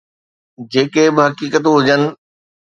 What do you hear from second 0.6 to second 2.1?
جيڪي به حقيقتون هجن.